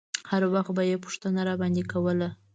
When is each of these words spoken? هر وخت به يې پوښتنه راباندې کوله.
هر 0.29 0.43
وخت 0.53 0.71
به 0.77 0.83
يې 0.89 0.97
پوښتنه 1.03 1.39
راباندې 1.49 1.83
کوله. 1.91 2.29